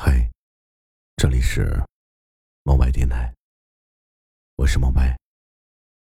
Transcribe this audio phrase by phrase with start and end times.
[0.00, 0.30] 嗨，
[1.16, 1.76] 这里是
[2.62, 3.34] 猫白电台，
[4.54, 5.18] 我是猫白，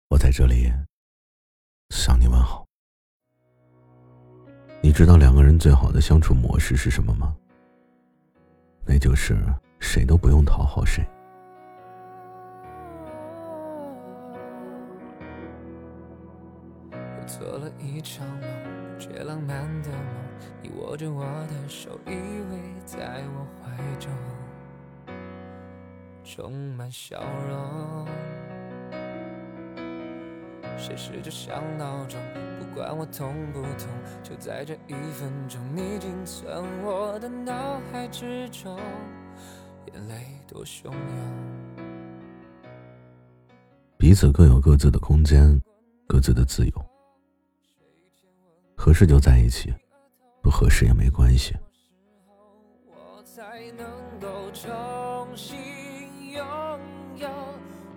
[0.08, 0.72] 我在这里
[1.90, 2.64] 向你问好。
[4.82, 7.36] 你知道两个人最好的相处模式是什么吗？
[8.86, 9.36] 那就是
[9.80, 11.06] 谁都不用讨好谁。
[17.26, 19.98] 做了一场梦，却浪漫的梦。
[20.62, 24.12] 你握着我的手，依偎在我怀中，
[26.24, 28.06] 充满笑容。
[30.76, 32.20] 谁试着像闹钟，
[32.58, 33.88] 不管我痛不痛，
[34.22, 38.78] 就在这一分钟，你仅存我的脑海之中，
[39.86, 40.94] 眼泪多汹涌。
[43.96, 45.58] 彼此各有各自的空间，
[46.06, 46.83] 各自的自由。
[48.84, 49.72] 合适就在一起，
[50.42, 51.54] 不合适也没关系。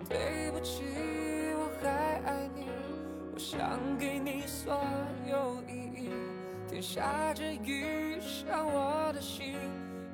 [0.08, 0.82] 对不起，
[1.58, 1.90] 我还
[2.24, 2.64] 爱你，
[3.34, 4.82] 我想给你所
[5.30, 6.10] 有意义。
[6.66, 9.56] 天下着雨，像我的心，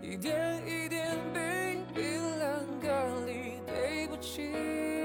[0.03, 2.88] 一点一点被冰冷隔
[3.25, 3.61] 离。
[3.64, 4.50] 对不起，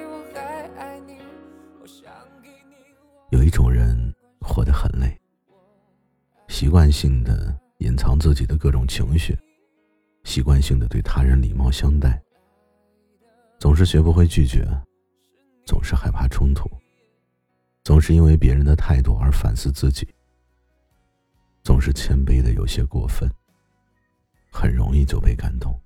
[0.08, 1.20] 我还爱你，
[1.80, 2.12] 我想
[2.42, 2.74] 给你。
[3.30, 4.12] 有一种人。
[6.60, 9.34] 习惯性的隐藏自己的各种情绪，
[10.26, 12.22] 习惯性的对他人礼貌相待，
[13.58, 14.68] 总是学不会拒绝，
[15.66, 16.70] 总是害怕冲突，
[17.86, 20.06] 总是因为别人的态度而反思自己，
[21.64, 23.32] 总是谦卑的有些过分，
[24.52, 25.80] 很容易就被感动，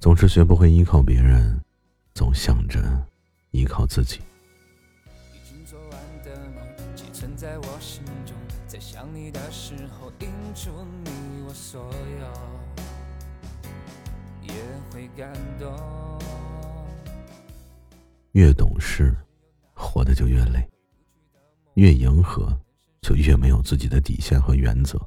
[0.00, 1.62] 总是学不会依靠别人，
[2.12, 3.06] 总想着
[3.52, 4.20] 依靠自己。
[8.74, 10.68] 在想你的时候，映出
[11.04, 11.80] 你我所
[12.20, 12.26] 有，
[14.42, 14.52] 也
[14.90, 15.72] 会感动。
[18.32, 19.14] 越懂事，
[19.74, 20.60] 活得就越累；
[21.74, 22.52] 越迎合，
[23.00, 25.00] 就越没有自己的底线和原则。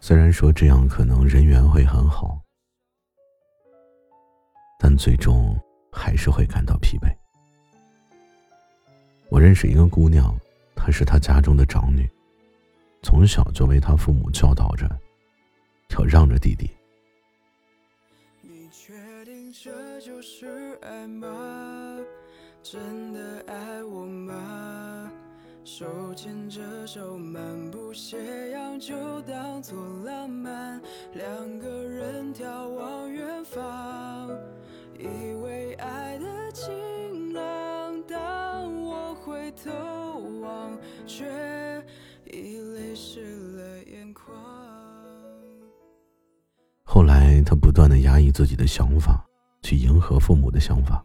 [0.00, 2.36] 虽然说这样可能人缘会很好。
[4.80, 5.56] 但最终
[5.96, 7.10] 还是会感到疲惫。
[9.30, 10.36] 我认识一个姑娘，
[10.74, 12.08] 她是她家中的长女，
[13.02, 14.86] 从小就被她父母教导着，
[15.98, 16.70] 要让着弟弟。
[18.42, 18.92] 你确
[19.24, 21.98] 定这就是爱吗？
[22.62, 25.10] 真的爱我吗？
[25.64, 30.80] 手牵着手漫步斜阳，就当作浪漫，
[31.14, 34.30] 两个人眺望远方。
[34.98, 39.70] 以为爱的晴朗，当我回头
[40.40, 41.24] 望，却
[42.24, 43.20] 已泪湿
[43.56, 44.34] 了眼眶。
[46.84, 49.24] 后来，他不断的压抑自己的想法，
[49.62, 51.04] 去迎合父母的想法。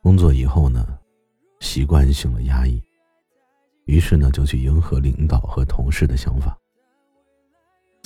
[0.00, 0.86] 工作以后呢，
[1.60, 2.80] 习惯性的压抑，
[3.86, 6.56] 于是呢，就去迎合领导和同事的想法。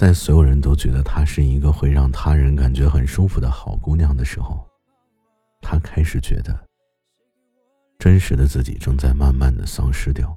[0.01, 4.67] 在所有人都觉得她是一个会让他人感觉很舒服的好姑娘的时候，
[5.61, 6.59] 她开始觉得，
[7.99, 10.35] 真实的自己正在慢慢的丧失掉。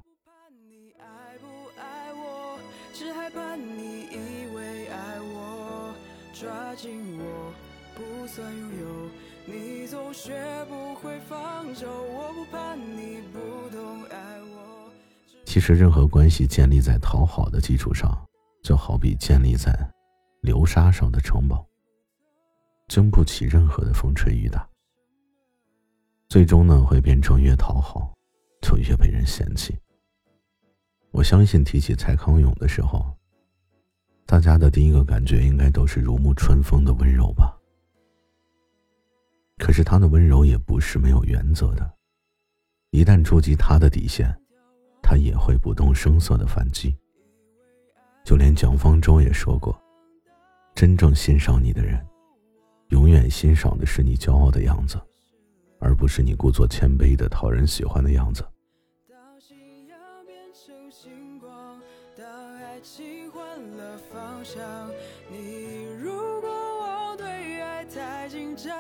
[15.46, 18.12] 其实，任何关系建立在讨好的基础上。
[18.64, 19.72] 就好比建立在
[20.42, 21.64] 流沙上的城堡，
[22.88, 24.68] 经不起任何的风吹雨打。
[26.30, 28.12] 最终呢，会变成越讨好，
[28.62, 29.78] 就越被人嫌弃。
[31.12, 33.06] 我相信提起蔡康永的时候，
[34.26, 37.56] 大家的第一个感觉应该都是如沐春风的温柔吧。
[39.58, 41.94] 可是他的温柔也不是没有原则的，
[42.92, 44.34] 一旦触及他的底线，
[45.04, 46.98] 他也会不动声色的反击。
[48.24, 49.78] 就连蒋方舟也说过
[50.74, 52.00] ：“真正欣赏你的人，
[52.88, 54.98] 永远欣赏的是你骄傲的样子，
[55.80, 58.44] 而不是你故作谦卑的讨人喜欢的样子。”
[65.30, 66.12] 你如
[66.42, 67.26] 果我对
[67.62, 68.72] 爱太紧张，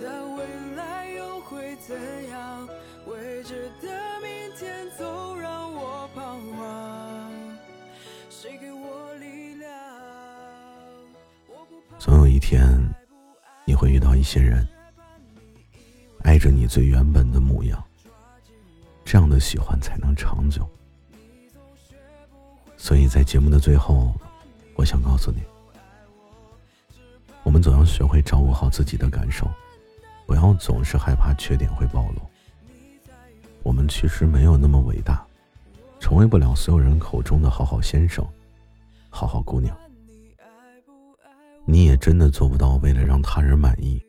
[0.00, 0.44] 但未
[0.76, 1.96] 来又会怎
[2.28, 2.68] 样？
[3.06, 3.89] 未知的
[12.00, 12.66] 总有一天，
[13.66, 14.66] 你会遇到一些人，
[16.22, 17.84] 爱着你最原本的模样，
[19.04, 20.66] 这样的喜欢才能长久。
[22.78, 24.14] 所以在节目的最后，
[24.76, 25.42] 我想告诉你，
[27.42, 29.46] 我们总要学会照顾好自己的感受，
[30.24, 32.22] 不要总是害怕缺点会暴露。
[33.62, 35.22] 我们其实没有那么伟大，
[35.98, 38.26] 成为不了所有人口中的好好先生、
[39.10, 39.76] 好好姑娘。
[41.70, 44.04] 你也真的做不到为了让他人满意，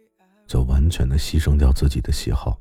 [0.48, 2.60] 就完全的牺牲掉自己的喜好。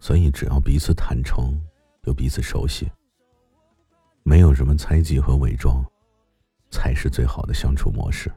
[0.00, 1.56] 所以，只要彼此坦诚，
[2.02, 2.90] 又彼此熟悉。
[4.24, 5.86] 没有什么猜忌和伪装，
[6.68, 8.28] 才是最好的相处模式。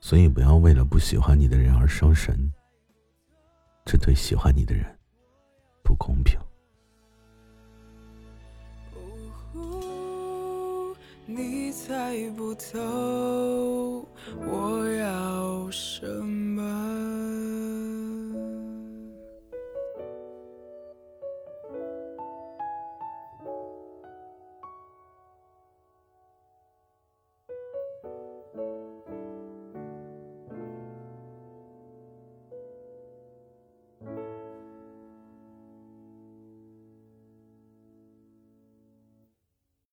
[0.00, 2.52] 所以不要为了不喜欢你的人而伤神，
[3.84, 4.84] 这对喜欢你的人
[5.84, 6.36] 不公平。
[11.28, 14.06] 你猜不透
[14.46, 16.55] 我要什么。